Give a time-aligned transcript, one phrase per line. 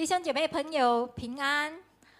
[0.00, 1.70] 弟兄姐妹朋友平安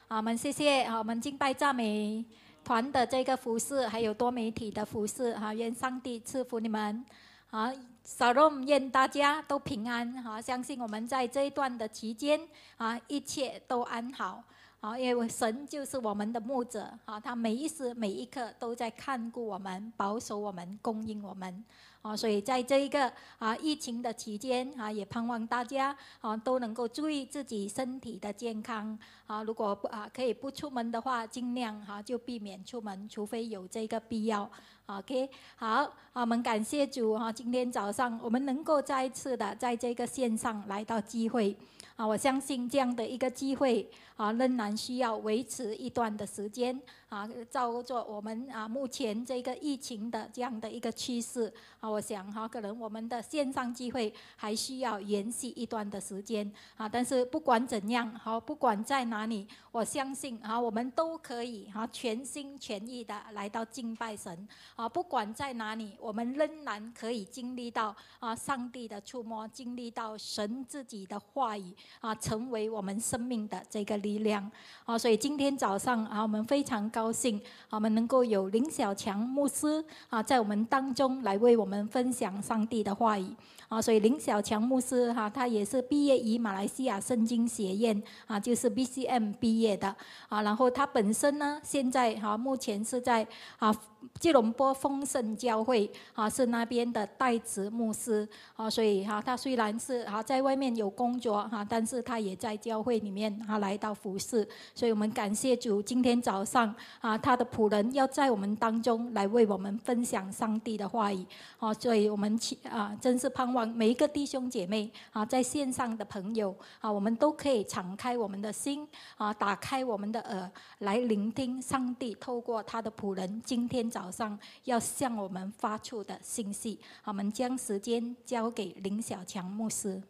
[0.07, 0.19] 啊！
[0.19, 2.23] 我们谢谢啊，我们敬拜赞美
[2.63, 7.03] 团的这个服饰，还有多媒体的服饰哈，愿上帝赐福你们
[7.51, 7.73] 啊！
[8.05, 10.39] 小龙愿大家都平安哈！
[10.39, 12.39] 相信我们在这一段的期间
[12.77, 14.45] 啊，一切都安好
[14.81, 21.65] 啊，因为神就是我们的牧者啊，他每一时每一刻都在看顾我们，保守我们，供应我们。
[22.01, 29.43] 啊，所以在这一个啊疫情的期间啊，也盼望大家啊都能够注意自己身体的健康啊。
[29.43, 34.51] 如果不啊可以不出门的话，尽量哈就避免出门，除非有这个必要。
[34.87, 41.55] OK，好，我们感谢主哈，今天早上我们能够再一次的在这个线上来到机会。
[42.01, 43.87] 啊，我相信这样的一个机会
[44.17, 56.89] 啊，仍然需要维持一段的时间啊，照做我们啊目前这个疫情的这样的一个趋势啊，我想哈，可能我们的线上机会还需要延续一段的时间啊。
[56.89, 64.89] 但是不管怎样，好，不管在哪里，我相信啊，我们都可以哈全心全意的来到敬拜神啊。
[64.89, 71.75] 不管在哪里，我们仍然可以经历到啊上帝的触摸，经历到神自己的话语。
[72.01, 74.51] 啊，成为我们生命的这个力量
[74.85, 74.99] 啊！
[74.99, 83.27] 所以今天早上啊，我们非常高高兴，我们能够有林小强牧师啊，在我们当中来为我们分享上帝的话语
[83.71, 83.81] 啊！
[83.81, 89.97] 所以林小强牧师哈，他也是毕业于马来西亚圣经学院啊，就是 BCM 毕业的
[90.29, 90.43] 啊。
[90.43, 93.27] 然后他本身呢，现在哈，目前是在
[93.59, 93.75] 啊。
[94.19, 98.27] 吉隆坡丰盛教会啊，是那边的代职牧师
[98.57, 111.27] 啊，所以哈，他虽然是哈在外面有工作哈，但是他也在教会里面哈来到服侍，所以我们感谢主，今天早上啊，他的仆人要在我们当中来为我们分享上帝的话语
[111.59, 123.91] 啊，所以我们起啊，真是盼望每一个弟兄姐妹啊，在线上的朋友啊，我们都可以敞开我们的心啊，打开我们的耳，来聆听上帝透过他的仆人今天。
[123.91, 130.01] 早上要向我们发出的信息，我们将时间交给林小强牧师。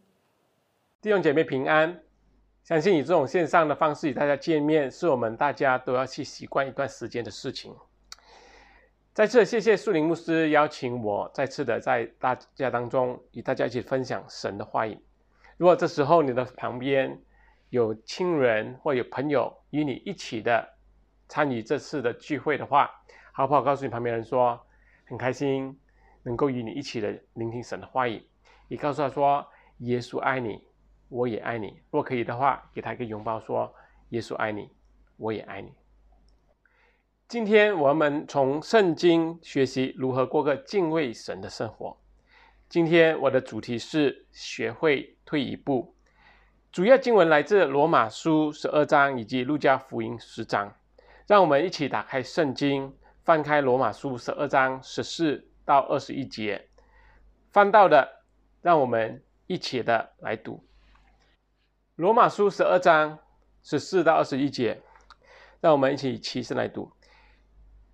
[1.01, 1.99] 弟兄姐妹平安，
[2.71, 7.75] 相信以这种线上的方式与大家见面，是我们大家都要去习惯一段时间的事情。
[9.13, 14.97] 再次谢谢树林牧师邀请我再次的在大家当中与大家一起分享神的话语。
[15.57, 17.21] 如果这时候你的旁边
[17.71, 20.69] 有亲人或有朋友与你一起的
[21.27, 22.89] 参与这次的聚会的话，
[23.33, 23.63] 好不好？
[23.63, 24.65] 告诉你旁边人说，
[25.07, 25.77] 很开心
[26.23, 28.25] 能够与你一起的聆听神的话语。
[28.69, 29.45] 也告诉他说，
[29.79, 30.63] 耶稣爱你，
[31.11, 31.83] 我也爱你。
[31.91, 33.71] 若可以的话，给他一个拥抱，说
[34.09, 34.71] 耶稣爱你，
[35.19, 35.75] 我也爱你。
[37.29, 41.95] 今天我们从圣经学习如何过个敬畏神的生活。
[42.71, 45.95] 今天我的主题是学会退一步。
[46.73, 50.75] 主要经文来自罗马书十二章以及路加福音十章。
[51.27, 52.97] 让我们一起打开圣经。
[53.23, 56.69] 翻开罗马书十二章十四到二十一节，
[57.53, 58.25] 翻到的，
[58.63, 60.65] 让我们一起的来读。
[62.01, 63.19] 罗马书十二章
[63.63, 64.81] 十四到二十一节，
[65.61, 66.91] 让我们一起齐声来读。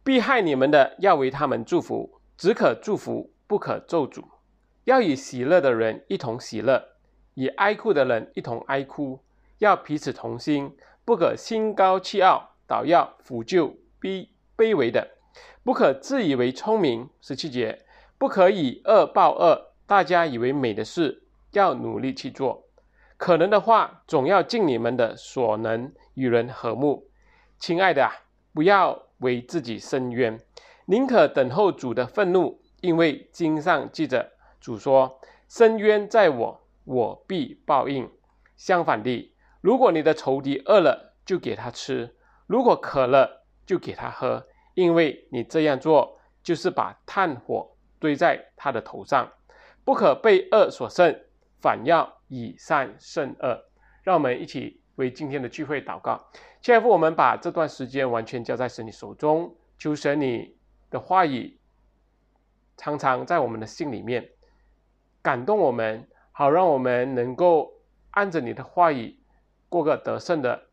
[0.04, 4.22] 必害你们的，要为他们祝福，只可祝福，不可咒诅。
[4.84, 6.80] 要与喜乐的人一同喜乐，
[7.34, 9.18] 与哀哭的人一同哀哭。
[9.58, 15.16] 要彼此同心，不可心高气傲，倒要抚救卑卑微的。
[15.64, 17.84] 不可自以为聪明，十七节，
[18.18, 19.72] 不可以恶报恶。
[19.84, 22.65] 大家以为美的事，要努力去做。
[23.16, 27.08] 可能的话，总要尽你们的所能，与人和睦。
[27.58, 28.12] 亲爱的啊，
[28.52, 30.38] 不要为自己伸冤，
[30.86, 35.18] 宁可等候主的愤怒，因为经上记着，主说
[35.48, 38.10] ：“伸冤在我，我必报应。”
[38.56, 42.10] 相反的，如果你的仇敌饿了，就给他吃；
[42.46, 44.46] 如果渴了，就给他喝。
[44.74, 49.32] 因为你这样做，就是把炭火堆在他的头上，
[49.84, 51.18] 不可被恶所胜，
[51.62, 53.64] 反要以善胜恶。
[54.02, 56.24] 让我们一起为今天的聚会祷告。
[56.62, 60.56] 亲爱的父，我们把这段时间完全交在神你手中，求神你
[60.90, 61.58] 的话语
[62.76, 64.28] 常常在我们的心里面
[65.22, 67.72] 感动我们，好让我们能够
[68.12, 69.18] 按着你的话语
[69.68, 70.68] 过个得胜的、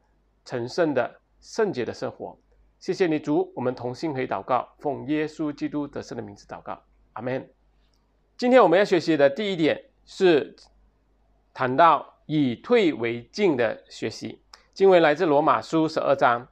[0.45, 2.37] 成圣的、圣洁的生活。
[2.79, 6.83] 谢谢你主，我们同心可以祷告，奉耶稣基督得胜的名字祷告，
[7.13, 7.49] 阿门。
[8.37, 10.55] 今天我们要学习的第一点是
[11.53, 14.41] 谈到以退为进的学习，
[14.73, 16.47] 经文来自罗马书十二章。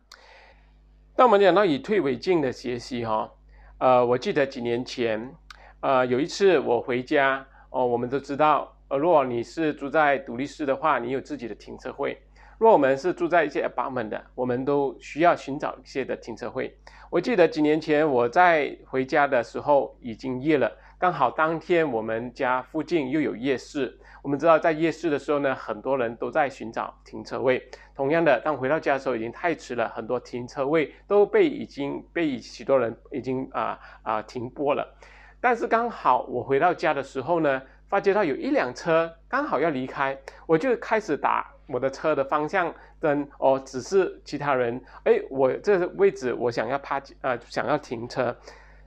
[1.16, 3.32] 当我们讲到以退为进的学习，哈，
[3.80, 5.34] 呃，我记得几年前，
[5.80, 12.22] 呃，有一次我回家，哦，我们都知道，呃，如果你是住在独立市的话，你有自己的停车位，
[12.60, 16.78] 若我们是住在一些 apartment 的，我们都需要寻找一些的停车位。
[17.10, 20.72] 我记得几年前我在回家的时候已经夜了，
[21.02, 23.98] 刚好当天我们家附近又有夜市。
[24.22, 27.68] 我们知道在夜市的时候呢，很多人都在寻找停车位。
[27.96, 34.96] 同样的，当回到家的时候已经太迟了，很多停车位都被已经被许多人已经啊啊停播了。
[35.40, 40.16] 但是刚好我回到家的时候呢，发觉到有一辆车刚好要离开，
[40.46, 48.38] 我就开始打我的车的方向灯哦，只是其他人哎，我这个位置我想要趴啊，想要停车，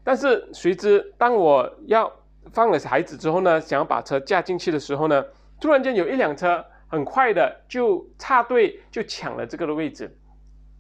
[0.05, 2.13] 但是谁知当我要。
[2.53, 5.25] 放了孩子之后呢，想要把车架进去的时候呢，
[5.59, 10.15] 突然间有一辆车很快的就插队就抢了这个的位置。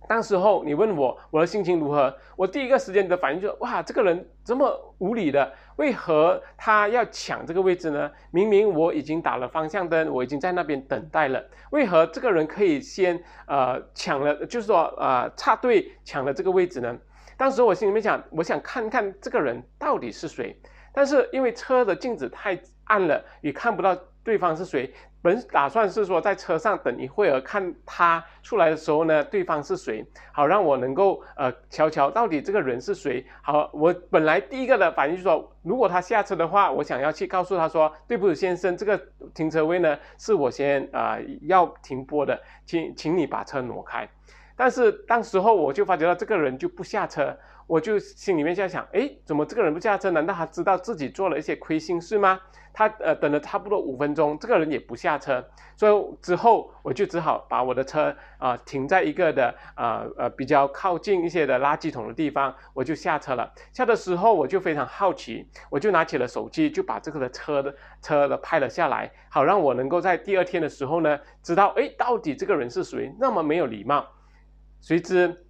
[0.06, 8.11] 当时候你问我我的心情如何，我第一个时间的反应就是哇，这个人这么无理的，为何他要抢这个位置呢？
[8.31, 16.94] 明明我已经打了方向灯，我已经在那边等待了，为何这个人可以先呃抢了，就是说呃插队抢了这个位置呢？
[17.37, 20.57] 当时我心里面想，我想看看这个人到底是谁。
[20.93, 24.95] 但是因为车的镜子太暗了，也看不到对方是谁。
[25.21, 33.27] 本打算是说在车上等一会儿，看他出来的时候呢，对方是谁，好让我能够呃瞧瞧到底这个人是谁。
[33.43, 39.01] 好，我本来第一个的反应就是说，如果他下车的话，我想要去告诉他说，对不起先生，这个
[39.35, 44.07] 停车位呢是我先啊要停播的，请请你把车挪开。
[44.56, 47.37] 但是当时候我就发觉到这个人就不下车。
[47.67, 50.11] 我就心里面在想，哎，怎么这个人不下车？
[50.11, 52.39] 难道他知道自己做了一些亏心事吗？
[52.75, 55.43] 他呃等了差不多五分钟，这个人也不下车，
[55.75, 63.50] 所以之后我就只好把我的车啊停在一个的啊呃比较靠近一些的垃圾桶的地方，我就下车了。
[63.73, 74.07] 下的时候我就非常好奇，我就拿起了手机，就把这个的车的车的拍了下来，好让我能够在第二天的时候呢，知道哎到底这个人是谁，那么没有礼貌。
[74.85, 75.47] 谁知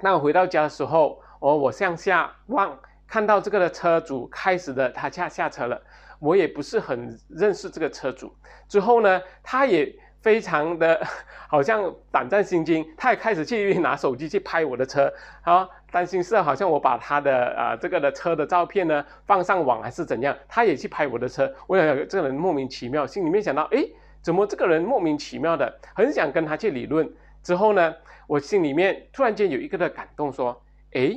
[0.00, 1.22] 那我回到家的时候。
[1.38, 5.82] 哦，我向下望，看到这个的车主开始的，他下下车了。
[6.20, 8.32] 我也不是很认识这个车主。
[8.68, 11.04] 之后呢，他也非常的，
[11.50, 15.12] 好像胆战心惊，他也开始去拿手机去拍我的车，
[15.42, 21.52] 啊担心是好像我把他的啊这个的车的照片呢放上网还是怎样，他也去拍我的车。
[21.66, 23.84] 我想这个人莫名其妙，心里面想到，哎，
[24.20, 27.12] 怎么这个人莫名其妙的，很想跟他去理论。
[27.42, 27.92] 之后呢，
[28.26, 31.14] 我心里面突然间有一个的感动，说，哎。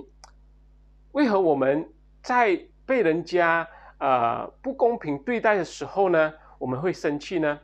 [1.11, 1.89] 为何我们
[2.21, 3.65] 在被人家
[3.99, 7.57] 呃不公平对待的时候呢，我们会生气呢？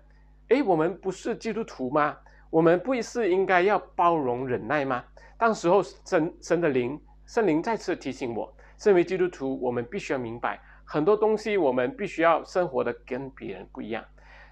[0.48, 2.18] 诶，我们不是基督徒吗？
[2.50, 5.04] 我们不是应该要包容忍耐吗？
[5.38, 14.02] 当时候神神的灵圣灵再次提醒我，身为基督徒，我们必须要明白很多东西，我们必须要生活的跟别人不一样。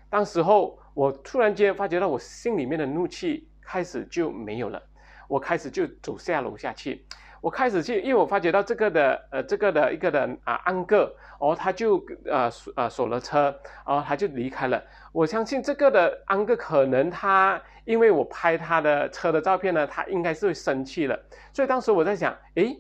[0.09, 4.81] 当时候我突然间发觉到我心里面的怒气开始就没有了，
[5.27, 7.05] 我开始就走下楼下去。
[7.39, 13.55] 我开始去，因为我发觉到这个的，呃，这个的一个的啊安哥，哦，他就呃呃锁了车，
[13.85, 14.83] 哦，他就离开了。
[15.11, 21.17] 我相信这个的安哥可能他，因为我拍他的车的照片呢，他应该是会生气了。
[21.53, 22.75] 所以当时我在想，诶，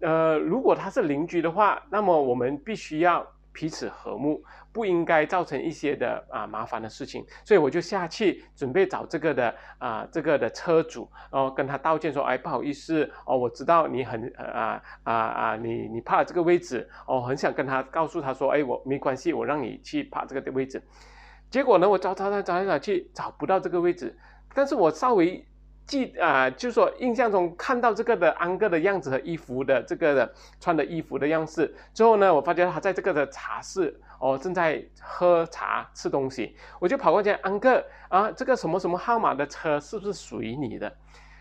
[0.00, 4.42] 呃，如果他是邻居的话，那么我们必须要彼此和睦。
[4.72, 20.82] 不应该造成一些的啊麻烦的事情，所以我就下去准备找这个的啊这个的车主，然后跟他道歉说，哎不好意思哦，我知道你很啊啊啊你你怕这个位置哦，很想跟他告诉他说，哎我没关系，我让你去爬这个的位置。
[21.50, 24.18] 结果呢，我找找找找找去找不到这个位置，
[24.54, 25.46] 但是我稍微。
[25.86, 40.90] 记啊，就说印象中看到这个的安哥的样子和衣服的这个的穿的衣服的样式之后呢，我发觉他在这个的茶室哦正在喝茶吃东西，我就跑过去安哥啊，这个什么什么号码的车是不是属于你的？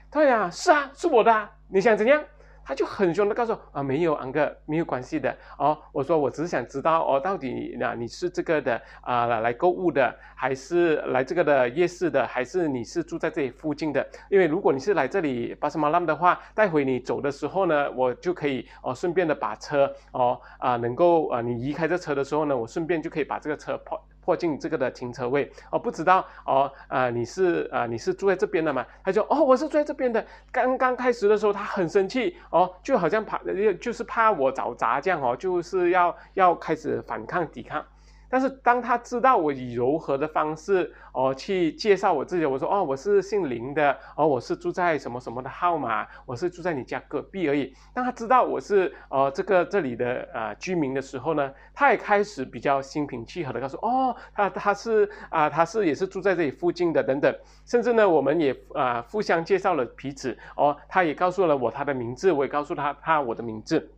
[0.09, 2.21] 对呀，是啊，是我的，啊你想怎样？
[2.63, 5.77] 他就很凶的告诉我啊，没有，安哥，没有关系的哦。
[5.91, 14.05] 我说我只是想知道哦，到底那你是这个的啊来购物的，还是来这个的夜市的，还是你是住在这里附近的？
[14.29, 24.01] 因为如果你是来这里巴斯马兰的话，待会你走的时候呢，我就可以哦顺便的把车哦啊能够啊你移开这车的时候呢，我顺便就可以把这个车抛。
[24.23, 28.85] 破进这个的停车位哦，不知道哦啊，你是啊你是住在这边的吗？
[29.03, 30.25] 他说哦，我是住在这边的。
[30.51, 33.39] 刚刚开始的时候，他很生气哦，就好像怕
[33.79, 37.83] 就是怕我找砸这样哦，就是要要开始反抗抵抗。
[38.31, 47.73] 但是当他知道我以柔和的方式哦去介绍我自己，我说哦我是姓林的，哦我是住在什么什么的号码，我是住在你家隔壁而已。
[47.93, 57.35] 当他知道我是呃这个这里的呃居民的时候呢，他也开始比较心平气和的告诉哦他他是啊他是也是住在这里附近的等等，
[57.65, 63.91] 甚至呢我们也啊互相介绍了彼此哦，他也告诉了我他的名字，我也告诉他他我的名字。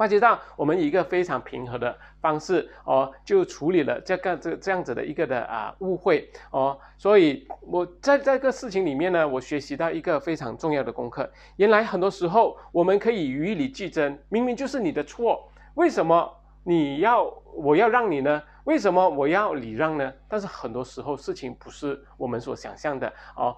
[0.00, 11.30] 发觉到我们以一个非常平和的方式哦，就处理了这个这这样子的一个的啊误会哦，所以我在这个事情里面呢，我学习到一个非常重要的功课。
[11.56, 17.24] 原来很多时候我们可以与理俱争，明明就是你的错，为什么你要
[17.54, 18.42] 我要让你呢？
[18.64, 20.12] 为什么我要礼让呢？
[20.28, 23.56] 但是很多时候事情不是我们所想象的哦。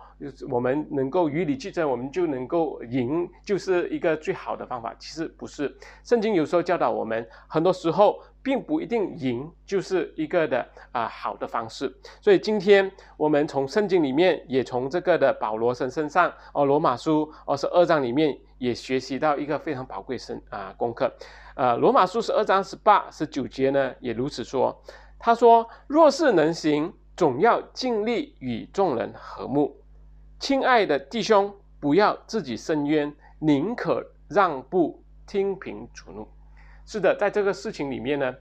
[0.48, 4.94] 我们能够与理俱争，我们就能够赢，就是一个最好的方法。
[4.98, 11.92] 其实不是，圣经有时候教导我们，很多时候并不一定赢就是一个的啊好的方式。
[12.20, 21.12] 所以今天我们从圣经里面，也从这个的保罗神身上哦，罗马书二十二章里面也学习到一个非常宝贵神啊功课。
[21.54, 24.82] 呃，罗马书十二章十八十九节呢，也如此说。
[25.18, 29.76] 他说：“若是能行，总要尽力与众人和睦。
[30.40, 36.26] 亲爱的弟兄，不要自己伸冤，宁可让步，听凭主怒。”
[36.86, 38.34] 是的，在这个事情里面呢，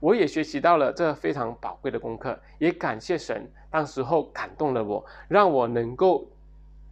[0.00, 6.28] 我也学习到了这非常宝贵的功课，也感谢神，当时候感动了我，让我能够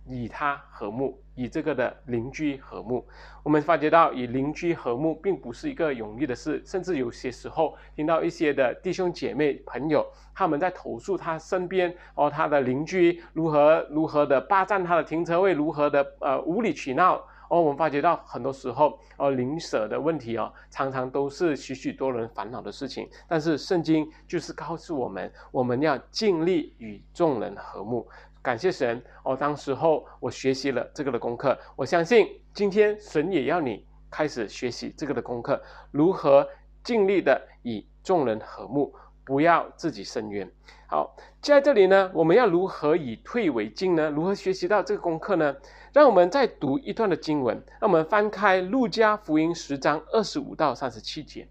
[0.06, 1.20] 与他和睦。
[1.36, 3.04] 以这个的邻居和睦，
[3.42, 17.16] 我们发觉到与邻居和睦并不是一个容易的事，甚至有些时候听到一些的弟兄姐妹朋友他们在投诉他身边哦，他的邻居如何如何的霸占他的停车位，如何的呃无理取闹
[17.50, 23.08] 哦，我们发觉到很多时候哦邻舍的问题哦，常常都是许许多人烦恼的事情。
[23.26, 28.08] 但是圣经就是告诉我们，我们要尽力与众人和睦。
[28.44, 29.34] 感谢神哦！
[29.34, 35.58] 当时候我学习了这个的功课，我相信今天神也要你开始学习这个的功课，
[35.90, 36.46] 如何
[36.82, 40.46] 尽力的与众人和睦，不要自己伸冤。
[40.86, 44.10] 好，在这里呢，我们要如何以退为进呢？
[44.10, 45.56] 如何学习到这个功课呢？
[45.94, 51.48] 让我们再读一段的经文，让我们翻开路加福音十章二十五到三十七节。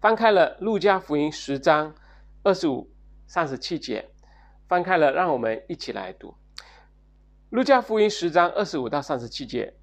[0.00, 1.94] 翻开了路加福音十章
[2.42, 2.90] 二十五、
[3.26, 4.08] 三十七节。
[4.66, 6.28] 翻开了，让我们一起来读
[7.50, 9.74] 《路加福音》十章二十五到三十七节。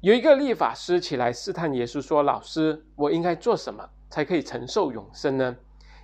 [0.00, 5.56] 有一个立法师起来试探耶稣，说：“老师，我应该做什么才可以承受永生呢？”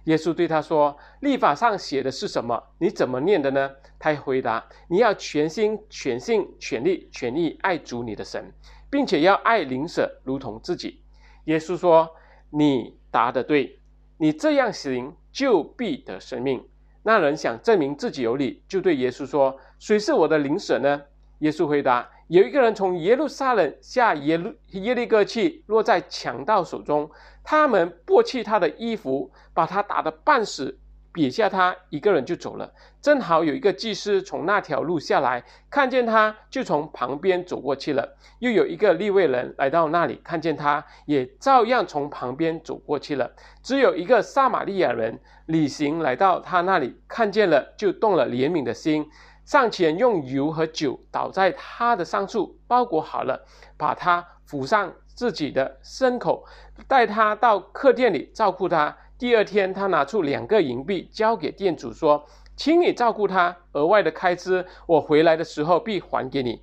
[0.04, 2.60] 耶稣对他说：“立法上写的是什么？
[2.78, 8.52] 你怎么念的呢？”他回答：“你要全心、全性、全力、全意爱主你的神，
[8.90, 11.00] 并且要爱邻舍如同自己。”
[11.44, 12.10] 耶稣说
[12.50, 13.78] ：“你答得对，
[14.16, 16.66] 你这样行就必得生命。”
[17.02, 21.02] 那人想证明自己有理，就对耶稣说：“谁是我的邻舍呢？”
[21.40, 27.10] 耶稣回答：“有一个人从耶路撒冷下耶路耶利哥去，落在强盗手中，
[27.42, 30.78] 他们剥去他的衣服，把他打得半死。”
[31.12, 32.72] 撇下他一个人就走了。
[33.00, 38.16] 正好有一个祭司从那条路下来，看见他就从旁边走过去了。
[38.38, 43.30] 又有一个利未人来到那里，看见他也照样从旁边走过去了。
[43.62, 49.06] 只有一个撒玛利亚人旅行来到他那里，看见了就动了怜悯的心，
[49.44, 53.44] 上前用油和酒倒在他的伤处，包裹好了，
[53.76, 56.44] 把他扶上自己的牲口，
[56.88, 58.96] 带他到客店里照顾他。
[59.22, 62.26] 第二天，他拿出两个银币交给店主，说
[62.58, 66.60] ：“请你照顾他，额外的开支，我回来的时候必还给你。”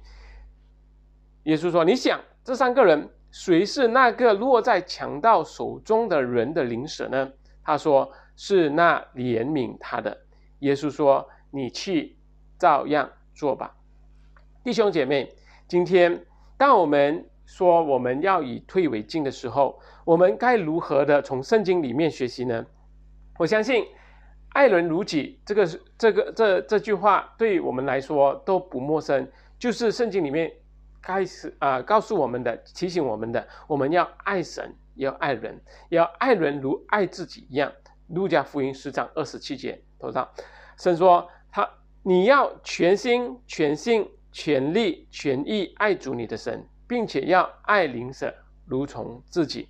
[1.47, 7.31] 耶稣说：“你想，这三个人谁是那个落在强盗手中的人的灵舍呢？”
[7.63, 10.17] 他说：“是那怜悯他的。”
[10.59, 12.17] 耶稣说：“你去，
[12.57, 13.73] 照样做吧。”
[14.65, 15.33] 弟兄姐妹，
[15.65, 16.25] 今天
[16.57, 22.63] 当我们说我们要以退为进的时候，我们该如何的从圣经里面学习呢？
[23.39, 23.83] 我相信
[24.53, 29.27] “爱人如己”这个这个这这句话对我们来说都不陌生，
[29.57, 30.51] 就是圣经里面
[31.01, 37.71] 开始啊告诉我们的、提醒我们的，我们要爱神，要爱人，要爱人如爱自己一样。
[38.09, 40.29] 路加福音十章二十七节头上，
[40.77, 41.67] 神说他
[42.03, 48.33] 你要全心、全性、全力、全意爱主你的神，并且要爱邻舍
[48.65, 49.69] 如从自己。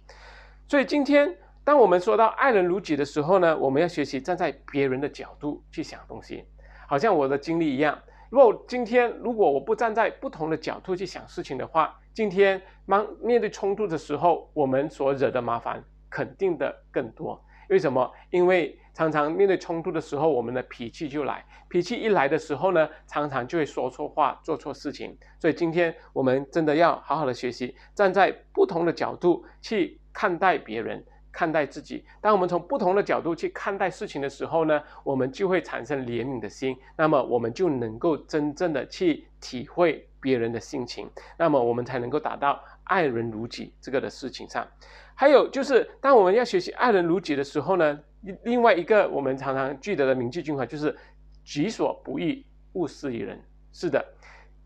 [0.67, 6.45] 所以今天，当我们说到爱人如己的时候呢，我们要学习站在别人的角度去想东西，
[6.87, 7.99] 好像我的经历一样。
[8.29, 17.43] 如果今天如果我不站在不同的角度去想事情的话，今天当面对冲突的时候，我们所惹的麻烦肯定的更多。
[17.69, 18.11] 为什么？
[18.29, 25.17] 因为常常面对冲突的时候，我们的脾气就来，脾气一来的时候呢，常常就会说错话、做错事情。
[25.39, 31.01] 所以今天我们真的要好好的学习，站在不同的角度去看待别人。
[31.31, 44.67] 看待自己，当我们从不同的角度去看待事情的时候呢，我们就会产生怜悯的心，那么我们就能够真正的去体会别人的心情，那么我们才能够达到爱人如己这个的事情上。
[45.13, 47.99] 还有就是，当我们要学习爱人如己的时候呢，
[48.43, 50.95] 另外一个我们常常记得的铭记精华就是
[51.43, 53.39] “己所不欲，勿施于人”。
[53.71, 54.03] 是的，“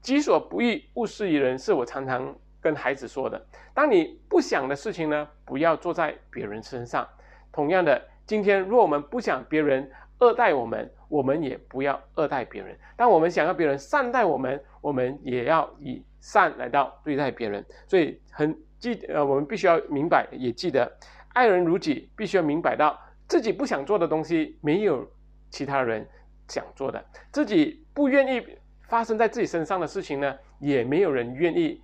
[0.01, 2.35] 己所不欲，勿施于人”是我常常。
[2.63, 7.05] 跟孩子说的，当你不想的事情呢，不要做在别人身上。
[7.51, 12.73] 同样的，今天若我们不想别人恶待我们，我们也不要恶待别人。
[12.95, 17.65] 当我们想要别人善待我们，我们也要以善来到对待别人。
[17.85, 20.89] 所以很记呃，我们必须要明白，也记得
[21.33, 22.97] 爱人如己，必须要明白到
[23.33, 25.11] 自己不想做的东西，没有
[25.49, 26.07] 其他人
[26.47, 28.45] 想做的；自己不愿意
[28.83, 31.81] 发生在自己身上的事情呢，也没有人愿意。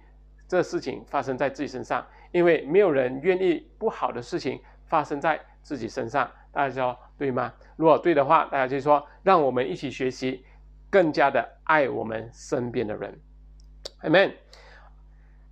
[0.47, 6.29] 这事情发生在自己身上，因为没有人愿意不好的事情发生在自己身上。
[6.51, 7.51] 大家说对吗？
[7.77, 10.45] 如果对的话，大家就说，让我们一起学习，
[10.91, 13.19] 更加的爱我们身边的人。
[14.03, 14.33] Amen。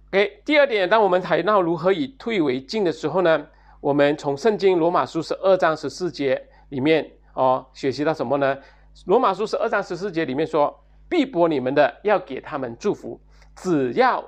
[0.09, 3.47] OK，第二点，当我们谈到如何以退为进的时候呢，
[3.81, 8.57] 我们从圣经罗马书十二章十四节里面哦，学习到什么呢？
[9.05, 13.19] 罗马书十二章十四节里面说，必驳你们的，要给他们祝福，
[13.55, 14.23] 只要。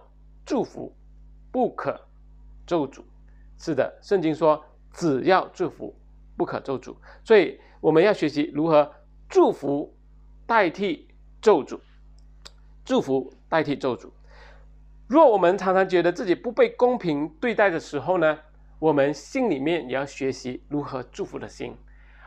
[0.45, 0.91] 祝福
[1.51, 2.07] 不可
[2.65, 3.03] 咒诅，
[3.59, 5.95] 是的，圣经说只要祝福
[6.35, 8.91] 不可咒诅，所以我们要学习如何
[9.29, 9.95] 祝福
[10.47, 11.07] 代替
[11.39, 11.79] 咒诅，
[12.83, 14.09] 祝福代替咒诅。
[15.05, 18.39] 若我们常常觉得自己不被公平对待的时候呢，
[18.79, 21.75] 我们心里面也要学习如何祝福的心。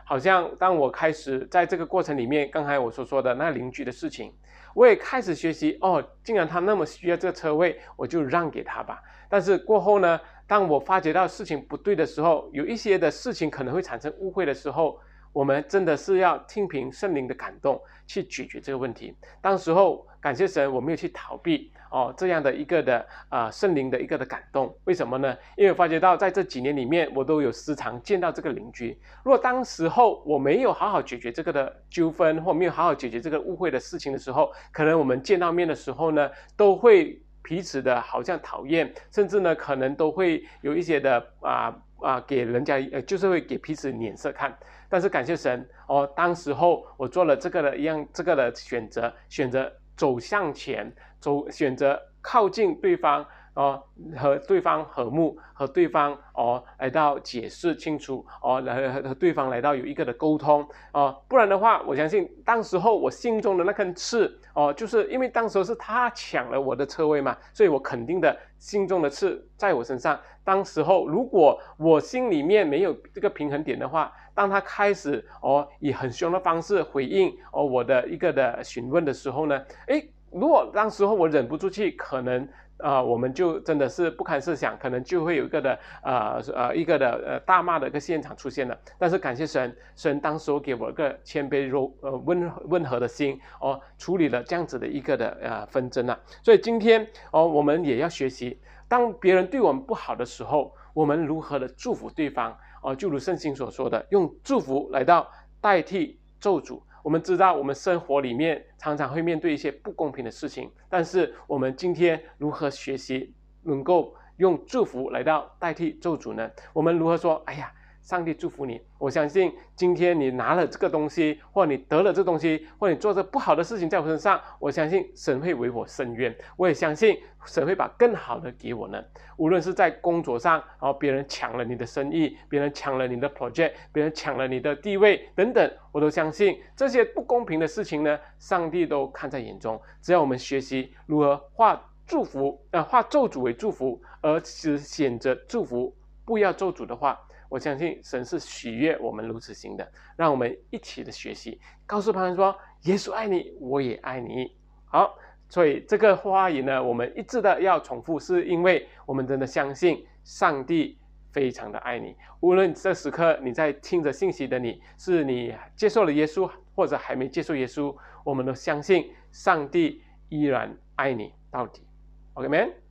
[0.05, 4.31] 好像当我开始在这个过程里面，刚才我所说的那邻居的事情。
[4.75, 9.01] 我也开始学习哦，既然他那么需要这个车位，我就让给他吧。
[9.27, 14.99] 但是过后呢，当我发觉到事情不对的时候，有一些的事情可能会产生误会的时候。
[15.31, 19.17] 我们真的是要听凭圣灵的感动去解决这个问题。
[19.41, 24.73] 当时候感谢神，我没有去逃避哦这样的一个的啊圣灵的一个的感动。
[24.85, 25.37] 为什么呢？
[25.57, 28.97] 因为我发觉到在这几年里面，我都有时常见到这个邻居。
[29.21, 44.57] 如果当时候我没有好好解决这个的纠纷，或没有好好解决这个误会的事情的时候，可能我们见到面的时候呢，都会彼此的好像讨厌，甚至呢可能都会有一些的啊啊给人家呃就是会给彼此脸色看。
[44.87, 49.69] 但是感谢神哦，当时候我做了这个的一样这个的选择，选择
[50.03, 53.81] 走向前，走选择靠近对方哦，
[54.17, 70.19] 和对方和睦，和对方哦来到解释清楚哦，来和对方来到有一个的沟通哦，不然的话，我相信当时候我心中的那根刺哦，就是因为当时候是他抢了我的车位嘛，所以我肯定的心中的刺在我身上。
[70.45, 82.45] 当时候如果我心里面没有这个平衡点的话，当他开始哦以很凶的方式回应哦我的一个的询问的时候呢，诶，如果当时候我忍不住去，可能
[82.83, 88.77] 啊我们就真的是不堪设想，可能就会有一个的呃呃一个的呃大骂的一个现场出现了。
[88.99, 96.19] 但是感谢神，神当时给我一个谦卑柔呃温温和的心哦，处理了这样子的一个的呃纷争啊。
[96.43, 102.55] 所以今天哦我们也要学习，当别人对我们不好的时候，我们如何的祝福对方。
[102.85, 105.25] 哦，就如圣经所说的，用祝福来到
[105.61, 106.81] 代替咒诅。
[107.03, 116.49] 我们知道，我们生活里面常常会面对一些不公平的事情，但是我们今天如何学习，能够用祝福来到代替咒诅呢？
[116.71, 117.43] 我们如何说？
[117.45, 117.71] 哎呀！
[118.03, 126.35] 上帝祝福你，我相信今天你拿了这个东西，或你得了这东西，或你做这不好的事情在我身上，我相信神会为我伸冤。
[126.57, 129.01] 我也相信神会把更好的给我呢。
[129.37, 139.81] 无论是在工作上，然后别人抢了你的生意，别人抢了你的 project，别人抢了你的地位等等，我都相信这些不公平的事情呢，上帝都看在眼中。
[140.01, 147.17] 只要我们学习如何化祝福，呃，化咒诅为祝福，而只选择祝福，不要咒诅的话。
[147.53, 149.87] 我相信神是喜悦我们如此行的，
[150.17, 154.57] 让我们一起的学习，告诉旁人说：“耶稣爱你，我也爱你。”
[154.89, 155.15] 好，
[155.49, 160.97] 所以这个话语呢，我们一直的要重复，是因为我们真的相信上帝
[161.31, 162.15] 非常的爱你。
[162.39, 171.85] 无论这时刻你在听着信息的你，是你接受了耶稣，或者还没接受耶稣，我们都相信上帝依然爱你到底。
[172.33, 172.82] OK，man。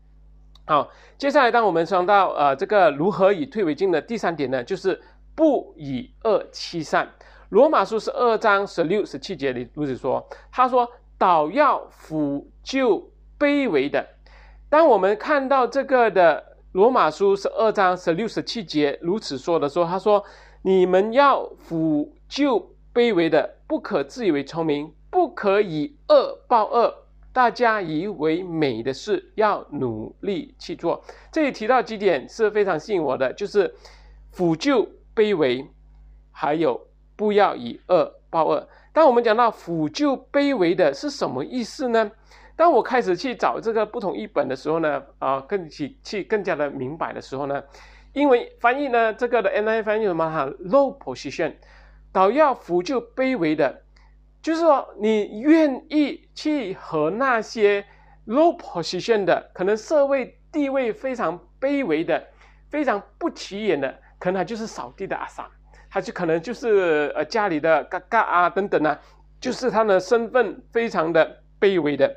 [0.64, 5.00] 好，接下来当我们说到呃这个如何以退为进的第三点呢，就是
[5.34, 7.08] 不以恶欺善。
[7.48, 14.06] 罗马书是二章十六、十七节里如此说，他说：“倒要抚救卑微的。”
[14.70, 20.24] 当我们看到这个的罗马书十二章十六、十七节如此说的时候，他说
[20.62, 26.94] ：“你们要抚救卑微的，不可自以为聪明，不可以恶报恶。”
[27.32, 31.02] 大家以为美的事，要努力去做。
[31.30, 33.74] 这里提到几点是非常吸引我的，就是
[34.34, 35.66] 抚救卑微，
[36.30, 38.68] 还有不要以恶报恶。
[38.92, 42.12] 当我们讲到抚救卑微的是什么意思呢？
[42.54, 47.64] 当我开始去找这个不同译本的时候呢，啊，更去去更加的明白的时候呢，
[48.12, 51.54] 因为翻译呢，这个的 N I 翻译什么哈，low position，
[52.12, 53.80] 倒要抚救卑微的。
[54.42, 57.84] 就是说，你愿意去和那些
[58.26, 62.20] low position 的，可能社会地位非常卑微的、
[62.68, 65.46] 非常不起眼的，可能他就是扫地的阿三，
[65.88, 68.98] 他就可能就是呃家里的嘎嘎啊等等啊，
[69.40, 72.12] 就是他的身份非常的卑微的，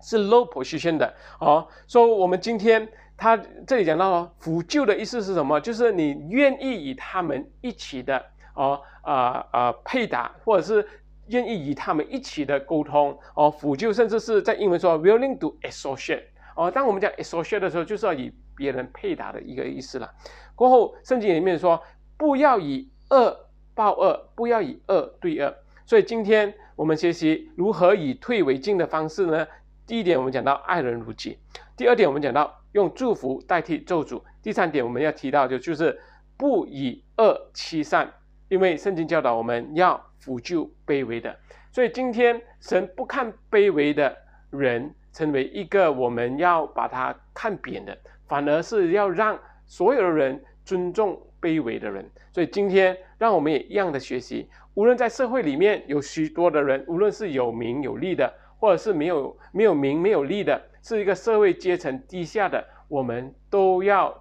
[0.00, 1.66] 是 low position 的哦。
[1.88, 5.60] 说我们今天他这里讲到辅救的意思是什么？
[5.60, 8.24] 就是你愿意与他们一起的
[8.54, 10.88] 哦啊啊配搭，或者是。
[11.28, 16.22] 愿意与他们一起的沟通哦，辅救，甚至是在英文说 willing to associate
[16.54, 16.70] 哦。
[16.70, 20.10] 当我们讲 associate 的时候，就是要与别人配搭的一个意思了。
[20.54, 21.82] 过后，圣经里面说，
[22.16, 23.36] 不要以恶
[23.74, 25.54] 报恶，不要以恶对恶。
[25.84, 29.46] 所以今天我们学习如何以退为进的方式呢？
[29.86, 31.36] 第一点，我们讲到爱人如己；
[31.76, 36.00] 第二点，我们讲到用祝福代替咒诅；第三点，我们要提到就就是
[36.36, 38.12] 不以恶欺善，
[38.48, 40.00] 因为圣经教导我们要。
[40.26, 41.38] 辅救卑微的，
[41.70, 44.16] 所以今天神不看卑微的
[44.50, 52.10] 人成为一个我们要把他看扁的，反而是要让所有的人尊重卑微的人。
[52.32, 64.12] 所以今天让我们也一样的学习，无论在社会里面有许多的人，无论是有名有利的，或者是没有没有名没有利的，是一个社会阶层低下的，我们都要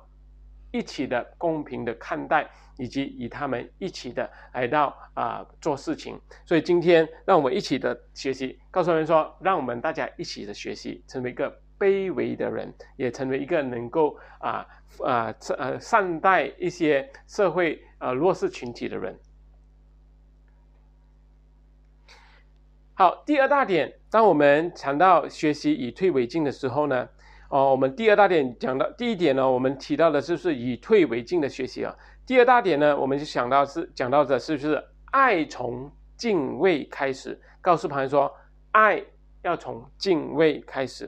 [0.70, 2.48] 一起的公平的看待。
[2.78, 14.66] 以及与他们一起的来到啊做事情，所以今天让我们一起的学习，告诉人说，让我们大家一起的学习，成为一个卑微的人，也成为一个能够啊
[15.04, 19.18] 啊呃善待一些社会呃弱势群体的人。
[22.94, 27.10] 好，第二大点，当我们谈到学习以退为进的时候呢，
[27.50, 31.94] 哦，我们第二大点讲到第一点呢，我们提到的就是以退为进的学习啊。
[32.26, 37.40] 第二大点呢，我们就想到是讲到的是不是爱从敬畏开始？
[37.62, 38.34] 告诉旁人说，
[38.72, 39.04] 爱
[39.44, 41.08] 要从敬畏开始。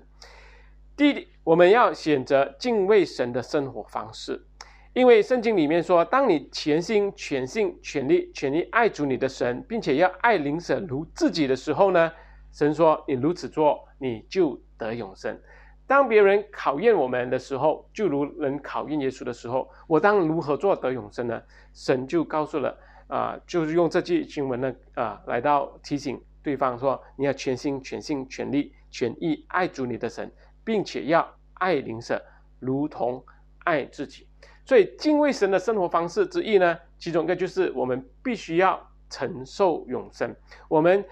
[0.96, 4.46] 第一，我们要选择敬畏神的生活方式，
[4.94, 12.12] 因为圣经里面说，当你全心全性全力全力爱主你的神，并且要爱邻舍如自己的时候呢，
[12.52, 15.40] 神说你如此做，你就得永生。
[15.88, 21.42] 当别人考验我们的时候，就如人考验耶稣的时候，我当如何做得永生呢？
[21.74, 30.30] 神就告诉了啊，就是用这句经文呢啊，来到提醒对方说，你要全心全性全力全意爱主你的神，
[30.66, 32.22] 并且要爱邻舍
[32.60, 33.24] 如同
[33.64, 34.28] 爱自己。
[34.66, 38.78] 所以敬畏神的生活方式之一呢，其中一个就是我们必须要
[39.10, 40.36] 承受永生。
[40.68, 41.06] 我们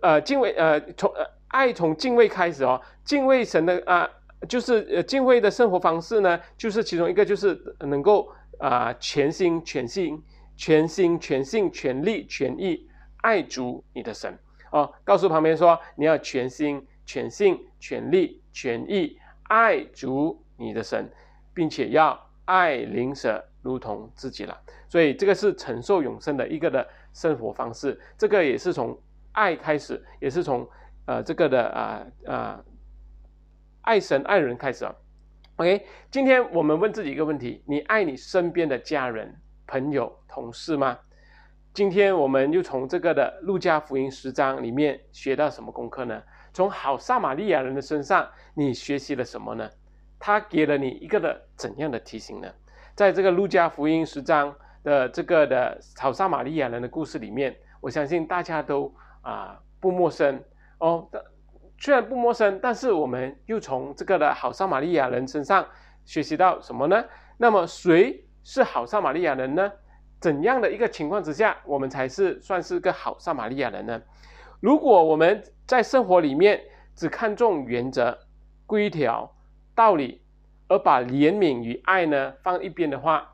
[0.00, 4.08] 呃敬畏呃从呃爱从敬畏开始哦，敬畏神的啊。
[4.48, 8.28] 就是呃敬畏的生活方式呢，就是其中一个，就是能够
[8.58, 10.20] 啊全心全性、
[10.56, 14.36] 全心全性、全力全意爱主你的神
[14.72, 14.92] 哦。
[15.04, 21.08] 告诉旁边说，你要全心全性、全力全意爱主你的神，
[21.54, 24.60] 并且要爱邻舍如同自己了。
[24.88, 28.00] 所以这个是承受永生的一个的生活方式。
[28.18, 28.98] 这个也是从
[29.30, 30.68] 爱开始，也是从
[31.06, 32.64] 呃这个的啊啊。
[33.82, 34.94] 爱神爱人开始啊
[35.56, 39.34] ，OK，今天我们问自己一个问题：你爱你身边的家人、
[39.66, 40.96] 朋友、同事吗？
[41.74, 46.22] 今天我们又从这个的路加福音十章里面学到什么功课呢？
[46.52, 49.68] 从好撒玛利亚人的身上，你学习了什么呢？
[50.16, 52.48] 他给了你一个的怎样的提醒呢？
[52.94, 60.40] 在这个路加福音十章的这个的好撒玛利亚人的故事里面，我相信大家都啊不陌生
[60.78, 61.10] 哦。
[61.82, 65.66] 虽然不陌生，但是我们又从这个的好撒玛利亚人身上
[66.04, 67.04] 学习到什么呢？
[67.38, 69.72] 那么谁是好撒玛利亚人呢？
[70.20, 74.00] 怎样的一个情况之下，我们才是算是个好撒玛利亚人呢？
[74.60, 76.62] 如果我们在生活里面
[76.94, 78.16] 只看重原则、
[78.64, 79.34] 规条、
[79.74, 80.22] 道理，
[80.68, 83.28] 而把怜悯与爱呢放一边的话，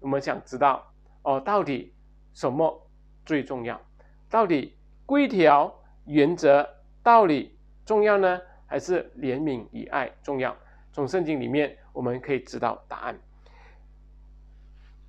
[0.00, 1.94] 我们想知道哦，到底
[2.34, 2.86] 什么
[3.24, 3.80] 最重要？
[4.28, 6.68] 到底规条原则
[7.02, 7.53] 道理
[7.84, 10.56] 重要呢，还是怜悯与爱重要？
[10.92, 13.18] 从圣经里面我们可以知道答案。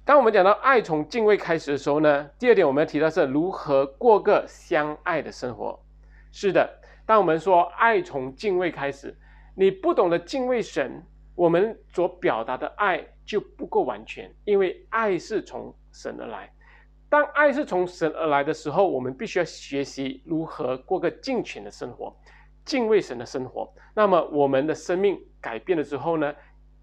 [0.04, 5.80] 当我们讲到爱从敬畏开始的时候呢，第二点我们要提到是如何过个相爱的生活。
[6.32, 9.16] 是的，当我们说爱从敬畏开始，
[9.56, 16.52] 你不懂得敬畏神，我们所表达的爱就不够完全，因为爱是从神而来。
[17.10, 22.16] 当爱是从神而来的时候，我们必须要学习如何过个敬虔的生活，
[22.66, 23.72] 敬畏神的生活。
[23.94, 26.34] 那么我们的生命改变了之后呢，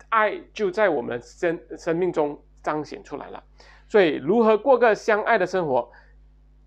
[0.08, 2.40] 爱就在我们生生命中。
[2.62, 3.42] 彰显出来了，
[3.88, 5.90] 所以如何过个相爱的生活？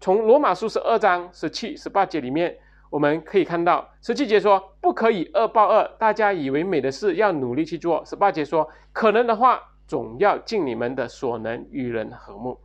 [0.01, 2.53] 从罗马书十二章十七、十八节里面，
[2.89, 12.59] 我们可以看到，十七节说不可以恶报恶，大家以为美的事要努力去做；十八节说可能的话，总要尽你们的所能与人和睦。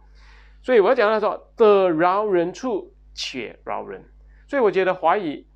[0.61, 4.05] 所以我要讲到说，得饶人处且饶人。
[4.49, 5.47] 所以我觉得华语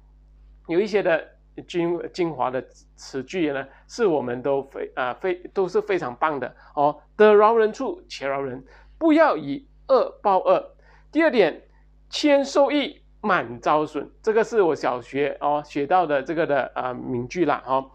[0.67, 1.29] 有一些的。
[1.69, 2.61] 精精华的
[2.97, 7.01] 词句呢，是我们都非啊非都是非常棒的哦。
[7.15, 8.61] 得饶人处且饶人，
[8.99, 10.75] 不要以恶报恶。
[11.13, 11.63] 第二点，
[12.11, 14.11] 谦受益，满招损。
[14.21, 17.89] 这个是我小学哦学到的这个的啊名句啦哦，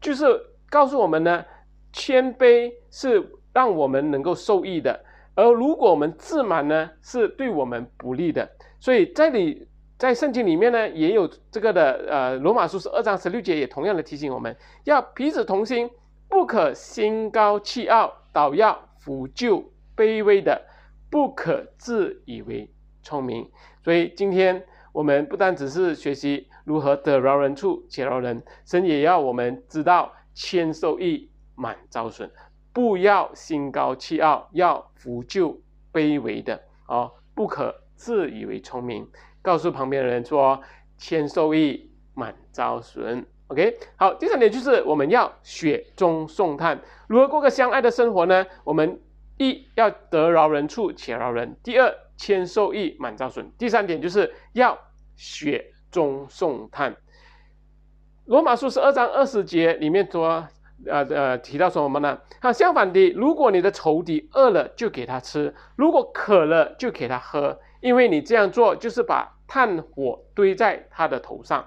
[0.00, 0.24] 就是
[0.68, 1.44] 告诉我们呢，
[1.92, 5.04] 谦卑是让我们能够受益的，
[5.34, 8.48] 而如果我们自满呢，是对我们不利的。
[8.78, 9.66] 所以这里。
[10.00, 15.90] 在圣经里面呢，也有这个的，呃，罗马书十二章十六节，也同样的提醒我们要彼此同心，
[16.26, 19.62] 不可心高气傲，倒要扶救
[19.94, 20.58] 卑微的，
[21.10, 23.46] 不可自以为聪明。
[23.84, 32.30] 所以今天我们不单只是学习如何得饶人处且饶人，神也要我们知道谦受益，满招损，
[32.72, 35.60] 不要心高气傲，要扶救
[35.92, 36.58] 卑微的，
[36.88, 39.06] 哦，不可自以为聪明。
[39.42, 40.60] 告诉旁边的人说
[40.98, 48.46] ：“谦受益，满招损。” OK，好，第三点就是我们要雪中送炭，如何过个相爱的生活呢？
[48.62, 49.00] 我们
[49.38, 54.78] 一要得饶人处且饶人；第二，谦受益，满招损；第三点就是要
[55.16, 56.94] 雪中送炭。
[58.26, 60.46] 罗马书十二章二十节里面说，
[60.86, 62.20] 呃呃，提到说什么呢？
[62.40, 67.58] 好，相反的，如果你的仇敌饿了，就给他吃；如果渴了，就给他喝。
[67.80, 71.66] 因为你这样做，就是把炭火堆在他的头上。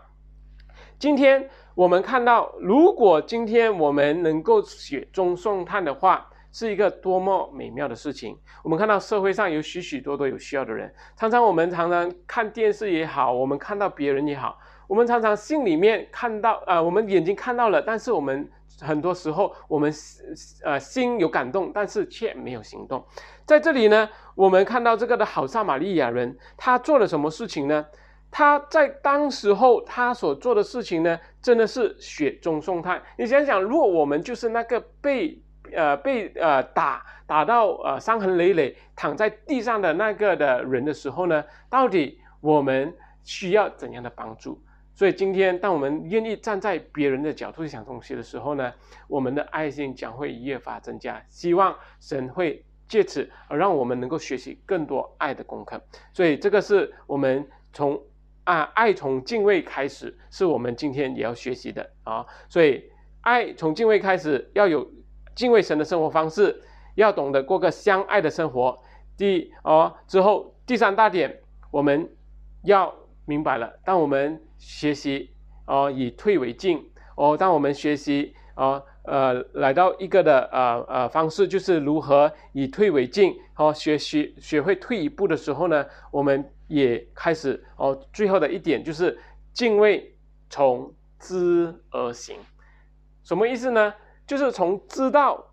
[0.99, 8.37] 今天我们看到，如果今天我们能够雪中送炭的话，是一个多么美妙的事情。
[8.63, 18.47] 我们看到社会上有许许多多有需要的人，常常我们常常看电视也好，我们看到别人也好，我们常常心里面看到，呃，我们眼睛看到了，但是我们
[18.79, 19.91] 很多时候我们
[20.63, 23.03] 呃心有感动，但是却没有行动。
[23.45, 27.85] 在这里呢，我们看到这个的好撒玛利亚人，他做了什么事情呢？
[28.31, 32.99] 他在当时候他所做的事情呢，真的是雪中送炭。
[33.17, 35.39] 你想想，如果我们就是那个被
[35.71, 42.91] 呃被呃打打到呃伤痕累累躺在地上的那个的人的时候呢，到底我们
[43.23, 44.59] 需要怎样的帮助？
[44.95, 48.73] 所以今天，当我们愿意站在别人的角度去想东西的时候呢，
[49.07, 51.21] 我们的爱心将会越发增加。
[51.29, 52.65] 希望神会。
[52.87, 55.81] 借此而让我们能够学习更多爱的功课，
[56.13, 57.99] 所以这个是我们从
[58.43, 62.25] 啊爱从敬畏开始，是我们今天也要学习的啊。
[62.49, 62.83] 所以
[63.21, 64.87] 爱从敬畏开始，要有
[65.33, 66.61] 敬畏神的生活方式，
[66.95, 68.77] 要懂得过个相爱的生活。
[69.15, 71.41] 第哦之后第三大点，
[71.71, 72.09] 我们
[72.63, 72.93] 要
[73.25, 75.31] 明白了，当我们学习
[75.65, 78.83] 哦以退为进哦，当我们学习哦。
[79.05, 89.19] 呃，来到一个的呃呃方式，就是如何以退为进，哦，学习学会退一步的时候呢，我们也开始哦，最后的一点就是
[89.51, 90.15] 敬畏
[90.49, 90.89] 从
[91.19, 92.37] 知而行，
[93.25, 93.93] 什么意思呢？
[94.25, 95.51] 就是从知道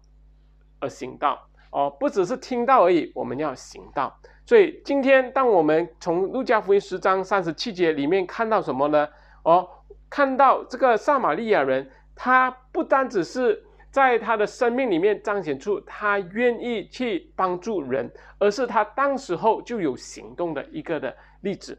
[0.79, 4.17] 而行道哦，不只是听到而已，我们要行道。
[4.47, 9.09] 所以今天，当我们从路加福音十章三十七节里面看到什么呢？
[9.43, 9.69] 哦，
[10.09, 11.91] 看到这个撒玛利亚人。
[12.23, 21.77] 他不单只是在他的生命里面彰显出他愿意去帮助人，而是他当时候就有行动的一个的例子。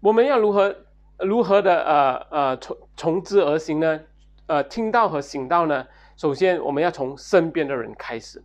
[0.00, 0.76] 我们要如何
[1.18, 4.00] 如何的呃呃从从之而行呢？
[4.46, 5.86] 呃，听到和行道呢？
[6.16, 8.42] 首先我们要从身边的人开始，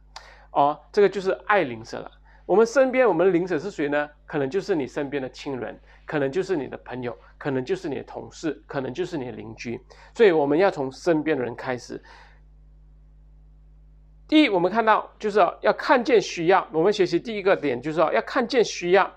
[0.51, 2.09] 哦，这个就是爱邻舍了。
[2.49, 4.09] 我们身边我们的邻舍是谁呢？
[4.25, 5.79] 可能就是你身边的亲人。
[6.03, 9.79] 可能就是你的朋友，可能就是你的同事，可能就是你的邻居，
[10.15, 12.01] 所以我们要从身边的人开始。
[14.27, 16.67] 第一，我们看到就是要看见需要。
[16.71, 19.13] 我们学习第一个点就是说要看见需要，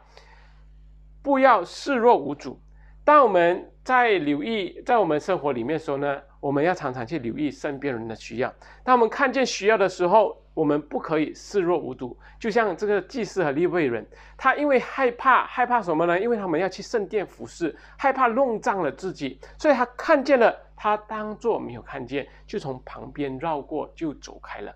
[1.23, 2.61] 不要视若无睹。
[3.05, 8.53] 当我们在留意在我们生活里面的时候呢，我们要常常去留意身边人的需要。
[8.85, 12.17] 当我们看见需要的时候，我们不可以视若无睹。
[12.39, 16.21] 就像这个祭司和利未人，他因为害怕，害怕什么呢？
[16.21, 24.73] 因为他们要去圣殿服侍，害怕弄脏了自己，所以他看见了，他当做没有看见，就从旁边绕过，就走开了。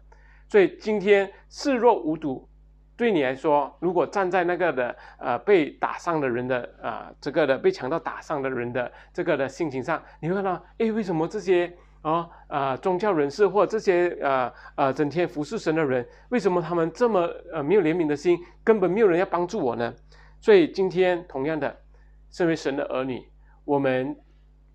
[0.49, 2.49] 所以今天视若无睹，
[2.97, 17.21] 对你来说，如果站在那个的呃被打伤的人的啊这个的被强盗打伤的人的这个的心情上，你会看到，哎，为什么这些啊啊宗教人士或这些呃呃整天服侍神的人，为什么他们这么
[17.53, 19.95] 呃没有怜悯的心，根本没有人要帮助我呢？
[20.41, 21.77] 所以今天同样的，
[22.31, 23.23] 身为神的儿女，
[23.67, 24.17] 我们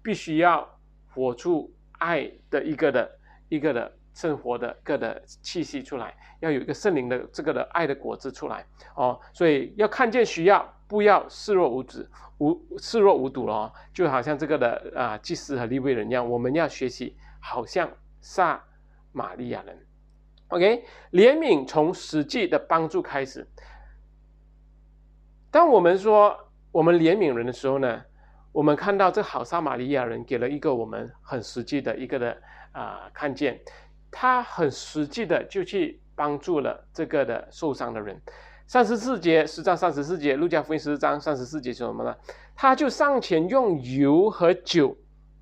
[0.03, 0.67] 必须要
[1.11, 3.11] 活出爱的一个的
[3.49, 3.91] 一个的。
[4.13, 12.05] 生活的个的气息出来，要有一个圣灵的这个的爱的果子出来哦，所以要看见需要，不要视若无睹，
[12.39, 18.61] 无视若无睹了哦，就好像这个的啊祭司和利未人一样，我们要学习，好像撒
[19.11, 19.87] 玛利亚人。
[20.49, 23.47] OK，怜悯从实际的帮助开始。
[25.49, 26.37] 当我们说
[26.71, 28.01] 我们怜悯人的时候呢，
[28.51, 32.37] 我们看到这好撒玛利亚人给了一个我们很实际的一个的
[32.73, 33.57] 啊看见。
[34.11, 38.21] 他很实际的就去帮助了这个的受伤的人。
[38.67, 42.15] 三十四节，十章三十四节，路加福音十章三十四节是什么呢？
[42.55, 44.95] 他就上前用油和酒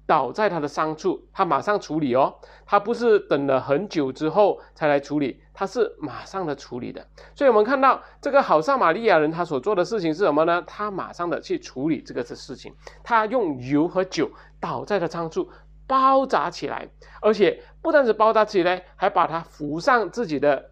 [0.08, 2.34] 倒在他的伤处，他马上处理哦。
[2.65, 7.05] 他不是等了很久之后才来处理，他是马上的处理的。
[7.36, 10.63] 所以我们看到这个好撒玛利亚人他所做的事情是什么呢？
[10.65, 15.47] 他马上的去处理这个的事情，他用油和酒倒在他伤处。
[15.89, 16.88] 包扎起来，
[17.19, 20.69] 而且不单是包扎起来，还把它扶上自己的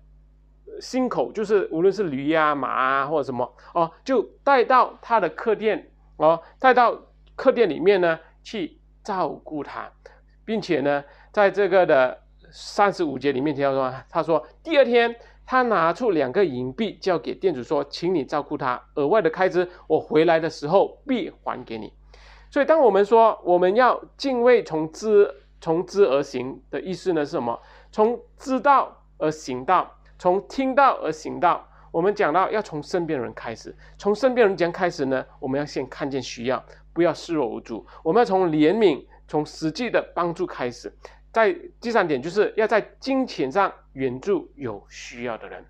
[0.79, 6.95] 心口，就是无论是驴呀、马啊或者什么哦，就带到他的客店哦，带到
[7.35, 9.91] 客店里面呢去照顾他，
[10.45, 12.15] 并且呢，在这个的
[12.51, 15.15] 三十五节里面提到说，他说第二天
[15.47, 21.91] 他拿出两个银币交给店主说，请你照顾他，额外的开支我回来的时候必还给你。
[22.57, 27.61] 所以，当我们说我们要敬畏从知从知而行的意思呢，是什么？
[27.91, 31.69] 从知道而行道，从听到而行道。
[31.91, 37.85] 我们讲到要从身边人开始，从身边人讲开始呢，我们要先看见需要，不要视若无睹。
[38.01, 40.91] 我们要从怜悯、从实际的帮助开始。
[41.31, 45.63] 在第三点，就是要在金钱上援助有需要的人。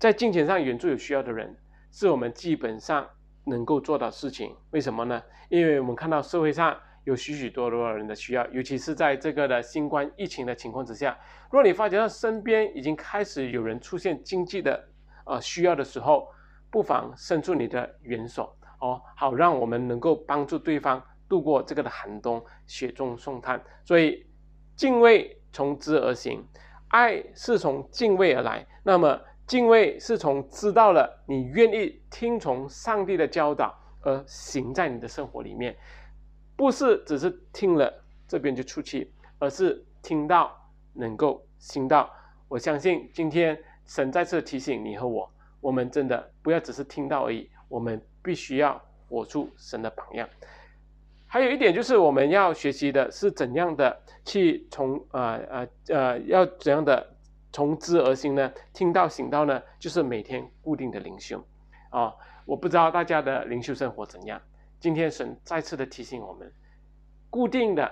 [0.00, 1.56] 在金钱上援助有需要的人，
[1.92, 3.08] 是我们基本上。
[3.44, 5.22] 能够做到事情，为什么呢？
[5.48, 11.18] 因为我们看到社会上有许许多多人的需要，尤其是在这个的新冠疫情的情况之下，
[11.50, 14.88] 如果你发觉到身边已经开始有人出现经济的
[15.26, 16.28] 呃需要的时候，
[16.70, 23.62] 不妨伸出你的援手哦，好让我们能够帮助对方度过这个的寒冬，雪中送炭。
[23.84, 24.26] 所以
[24.74, 26.42] 敬畏从知而行，
[26.88, 28.66] 爱是从敬畏而来。
[28.82, 29.20] 那么。
[29.46, 35.76] 敬畏是从知道了你愿意听从上帝的教导而行在你的生活里面，
[36.56, 37.92] 不是只是听了
[38.26, 40.50] 这边就出去，而是听到
[40.94, 42.10] 能够行到。
[42.48, 45.30] 我相信今天神再次提醒你和我，
[45.60, 48.80] 我们真的不要只是听到而已，我们必须要
[49.10, 50.26] 活出神的榜样。
[51.26, 57.13] 还有一点就是我们要学习的是怎样的去从呃呃呃要怎样的。
[57.54, 61.40] 从知而行呢，听到行道呢，就是每天固定的灵修，
[61.88, 62.12] 啊，
[62.44, 64.42] 我不知道大家的灵修生活怎样。
[64.80, 66.52] 今天神再次的提醒我们，
[67.30, 67.88] 固定的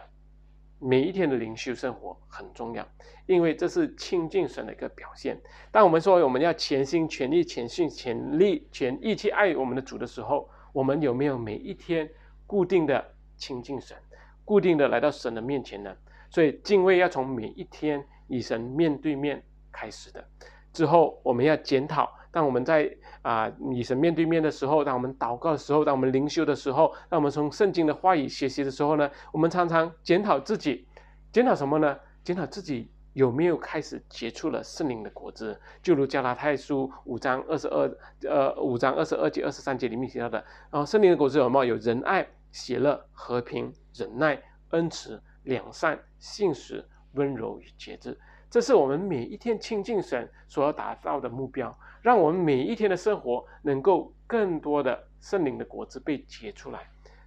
[0.80, 2.84] 每一天的灵修生活很重要，
[3.26, 5.40] 因为这是亲近神的一个表现。
[5.70, 12.10] 当我们说我们要全心全力、全心全力、全意去爱我们的主的时候，我们有没有每一天
[12.48, 13.96] 固定的亲近神，
[14.44, 15.96] 固定的来到神的面前呢？
[16.30, 19.40] 所以敬畏要从每一天与神面对面。
[19.72, 20.24] 开始的
[20.72, 22.12] 之后，我们要检讨。
[22.30, 30.86] 当我们在啊与神面对面的时候，当我们祷告的时候，当我们灵修的时候，当我们从圣经的话语学习的时候呢，我们常常检讨自己，
[31.30, 31.98] 检讨什么呢？
[32.24, 35.60] 检讨自己有没有开始结出了圣灵的果子。
[35.82, 41.74] 就如加拉太书五章二十二呃五章二十二节二十三节里面提到的，然后圣灵的果子有没有？
[41.74, 48.18] 有仁爱、喜乐、和平、忍耐、恩慈、良善、信实、温柔与节制。
[48.52, 56.80] 这是我们每一天亲近神所要达到的目标，让我们每一天的生活能够更多的圣灵的果子被结出来，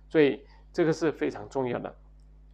[0.08, 1.92] 所以这个是非常重要的。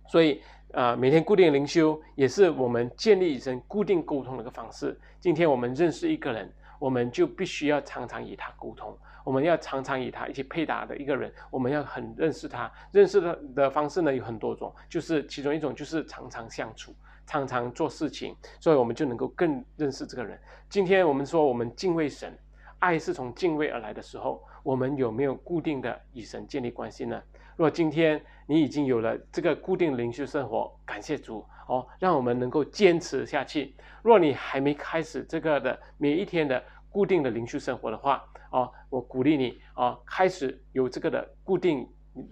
[0.08, 0.42] 所以，
[0.72, 4.98] 呃，每天固定灵修也是我们建立与神固定沟通的一个方式。
[5.20, 6.50] 今天我们认识一个人，
[6.80, 8.98] 我们就必须要常常与他沟通。
[9.26, 12.72] 我们要常常与他一起配搭的一个人，我们要很认识他。
[12.94, 16.96] 认识的的方式呢有很多种，就是其中一种就是常常相处，
[17.26, 20.40] 常常做事情，所以我们就能够更认识这个人。
[20.70, 22.38] 今天我们说我们敬畏神，
[22.80, 27.22] 爱是从敬畏而来的时候，我们有没有固定的与神建立关系呢？
[27.58, 33.76] 若今天你已经有了这个固定灵修生活，感谢主哦，让我们能够坚持下去。
[34.02, 41.88] 若你还没开始这个的每一天的固定的灵修生活的话，哦，我鼓励你哦，开始有这个的固定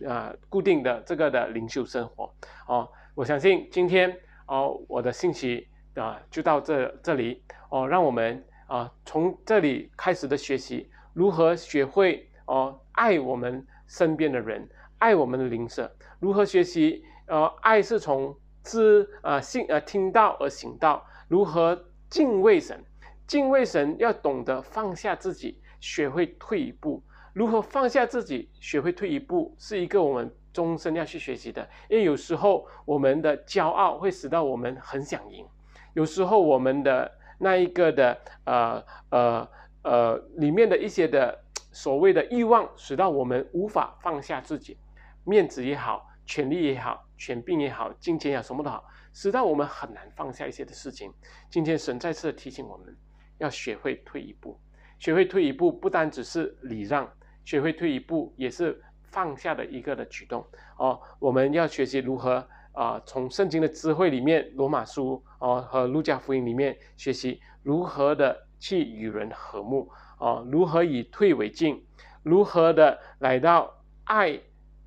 [0.07, 2.33] 啊，固定的这个的灵修生活
[2.67, 2.89] 哦。
[3.13, 4.17] 我相信今天
[4.49, 15.89] 哦，我的信息啊就到这这里哦，让我们啊从这里开始的学习，如何学会哦爱我们身边的人，爱我们的邻舍，
[16.19, 22.83] 如何学习呃爱是从知啊信啊听到而行道，如何敬畏神，
[23.27, 25.61] 敬畏神要懂得放下自己。
[25.81, 28.49] 学会退一步，如何放下自己？
[28.59, 31.67] 学会退一步，是一个我们终身要去学习的。
[31.89, 35.45] 因为有时候我们的骄傲会使到我们很想赢，
[35.93, 39.49] 有时候我们的那一个的呃呃
[39.83, 44.77] 呃里面的一些的所谓的欲望，使到我们无法放下自己，
[45.23, 48.83] 面子也好，权力也好，权柄也好，金钱也好，什么都好，
[49.13, 51.13] 使到我们很难放下一些的事情。
[51.49, 52.95] 今天神再次提醒我们，
[53.37, 54.59] 要学会退一步。
[54.97, 57.09] 学会退一步，不单只是礼让，
[57.45, 60.45] 学会退一步也是放下的一个的举动
[60.77, 60.99] 哦。
[61.19, 71.85] 我们要学习如何啊，从圣经的智慧里面，罗马书哦和路加福音里面学习如何的去与人和睦哦，如何以退为进，
[72.23, 74.39] 如何的来到爱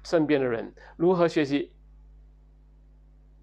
[0.05, 1.73] 身边的人，如何学习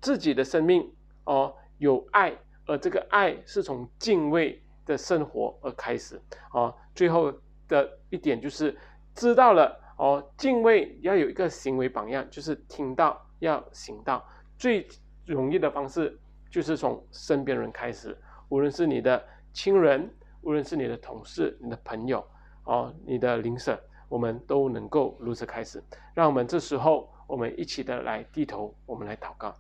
[0.02, 0.92] 自己的生命
[1.26, 2.34] 哦有爱，
[2.66, 4.62] 而这个爱是从敬畏。
[4.86, 6.20] 的生活而开始
[6.52, 7.32] 哦，最后
[7.68, 8.76] 的一点就是
[9.14, 14.26] 知道了哦，敬畏要有一个行为榜样，就是听到要行道。
[14.58, 14.88] 最
[15.26, 16.18] 容易的方式
[16.50, 19.22] 就是从身边人开始，无论是你的
[19.52, 20.10] 亲人，
[20.42, 22.26] 无论是你的同事、你的朋友
[22.64, 23.78] 哦，你的邻舍，
[24.08, 25.84] 我们都能够如此开始。
[26.14, 29.54] 让我们这时候，我们一起的来低头，我们来祷告。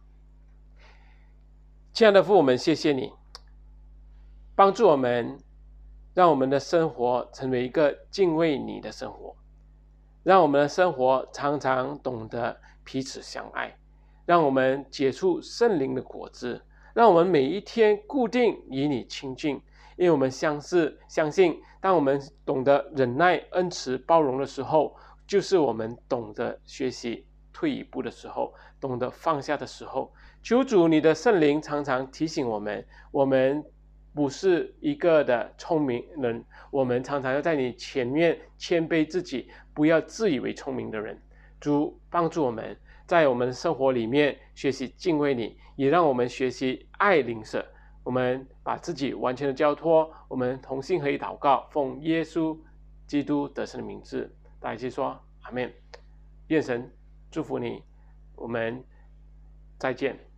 [1.91, 3.11] 亲爱的父，我们谢谢你。
[4.55, 5.37] 帮助我们，
[6.13, 9.35] 让我们的生活成为一个敬畏你的生活，
[10.23, 13.75] 让我们的生活常常懂得彼此相爱，
[14.25, 16.61] 让我们结出圣灵的果子，
[16.93, 19.55] 让我们每一天固定与你亲近，
[19.95, 24.95] 因为我们相似相信，当我们懂得忍耐、恩慈、包容的时候，
[25.25, 30.11] 就是我们懂得学习退一步的时候，懂得放下的时候。
[30.43, 33.63] 求主，你的圣灵常常提醒我们，我们。
[34.13, 41.19] 不是一个的聪明人，我们常常要在你前面谦卑自己，不要自以为聪明的人。
[41.59, 47.65] 主帮助我们在我们生活里面学习敬畏你，也让我们学习爱邻舍。
[48.03, 52.57] 我们把自己完全的交托，我们同心合一祷告，奉耶稣
[53.05, 55.71] 基督得胜的名字，大家一起说阿门。
[56.47, 56.91] 愿神
[57.29, 57.83] 祝福你，
[58.35, 58.83] 我们
[59.77, 60.28] 再见。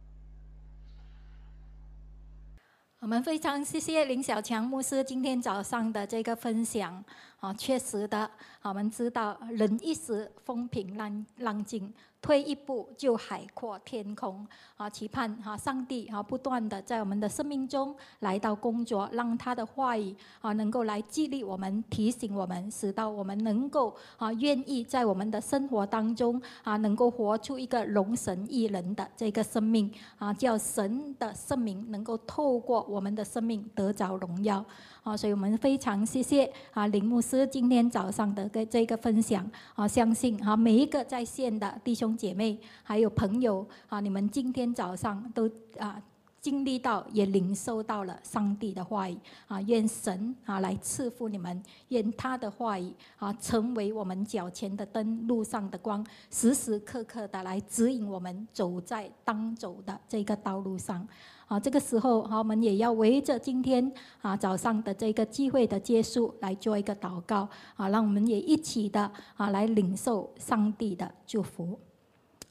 [3.01, 7.03] 我们非常谢谢林小强牧师今天早上的这个分享
[7.39, 8.29] 啊，确实的，
[8.61, 11.91] 我们知道人一时风平浪浪静。
[12.21, 14.47] 退一步就海阔天空
[14.77, 14.87] 啊！
[14.87, 34.63] 期盼哈上帝哈不断的在我们的生命中来到工作，让他的话语啊能够来激励我们、提醒我们，使到我们能够啊愿意在我们的生活当中啊能够活出一个龙神一人的这个生命啊，叫神的圣名能够透过我们的生命得着荣耀。
[35.03, 45.49] 啊，所以我们非常谢谢啊林牧师今天早上的这这个分享啊，相信啊每一个在线的弟兄姐妹还有朋友啊，你们今天早上都
[45.79, 45.99] 啊
[46.41, 49.15] 经历到也领受到了上帝的话语
[49.47, 61.07] 啊，愿神啊来赐福你们，愿他的话语啊成为我们脚前的灯，路上的光，时时刻刻的来指引我们走在当走的这个道路上。
[61.45, 71.77] 啊，这个时候，好，我们也要围着今天啊早上的这个机会的结束来做一个祷告啊，让我们也一起的啊来领受上帝的祝福。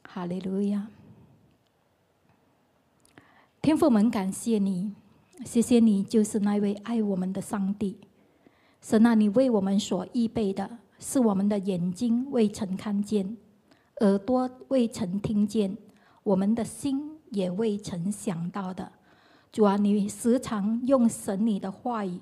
[0.03, 0.87] 哈利路亚！
[3.63, 4.91] 天父们，感谢你，
[5.45, 7.99] 谢谢你，就是那位爱我们的上帝。
[8.81, 13.37] 神啊，你为我们所预备的是我们的眼睛未曾看见，
[14.01, 15.77] 耳朵未曾听见。
[16.23, 18.91] 我们的心也未曾想到的。
[19.53, 22.19] 主啊，你时常用神你的话语，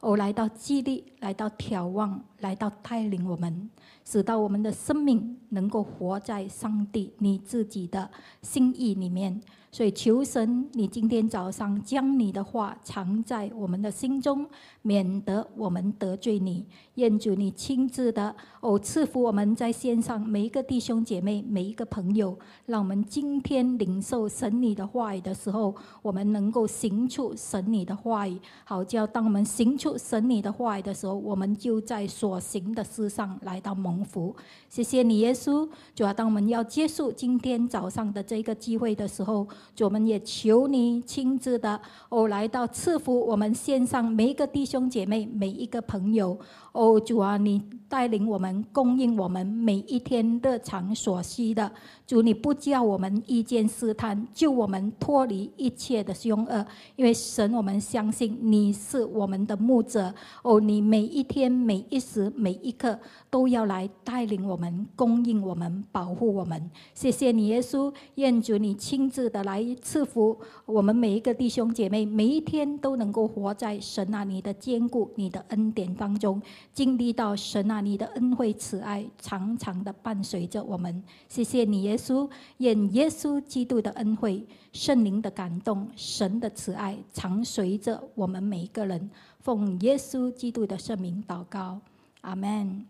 [0.00, 3.70] 哦，来到激励，来到眺望，来到带领我们，
[4.04, 8.10] 使到我们的生命能够活在上帝你自己的
[8.42, 9.40] 心意里面。
[9.72, 14.44] 所以求神，你今天早上将你的话藏在我们的心中，
[14.82, 16.66] 免得我们得罪你。
[16.96, 28.36] 愿主你亲自的哦赐福我们在线上每一个弟兄姐妹、每一个朋友，让我们今天领受神你的话语的时候，我们能够行出神你的话语。
[28.64, 34.34] 好叫当我们行出神你的话语的时候，我们就在所行的事上来到蒙福。
[34.68, 35.66] 谢谢你，耶稣。
[35.94, 39.46] 主要当我们要结束今天早上的这个机会的时候。
[39.74, 46.38] 主，我们也求你亲自的哦，来到赐福我们线上每一个弟兄姐妹、每一个朋友。
[46.72, 51.68] 哦，主啊，你带领我们，供应我们每一天日常所需的。
[52.06, 56.64] 主，你不叫我们遇见试探，救我们脱离一切的凶恶。
[56.94, 60.14] 因为神，我们相信你是我们的牧者。
[60.42, 62.96] 哦，你每一天、每一时、每一刻
[63.28, 66.70] 都要来带领我们，供应我们，保护我们。
[66.94, 67.92] 谢谢你，耶稣。
[68.14, 76.40] 愿主你亲自的来来赐福我们每一个弟兄姐妹，每一天都能够活在神啊你的坚固、你的恩典当中。
[76.72, 81.02] 经历到神啊，你的恩惠慈爱常常的伴随着我们。
[81.28, 89.10] 谢谢你，耶稣，愿耶稣基督的恩惠、圣灵的感动、神的慈爱常随着我们每一个人。
[89.40, 91.80] 奉耶稣基督的圣名祷告，
[92.20, 92.89] 阿门。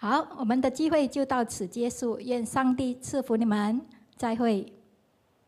[0.00, 2.20] 好，我们的机会就到此结束。
[2.20, 3.80] 愿上帝赐福你们，
[4.16, 4.77] 再会。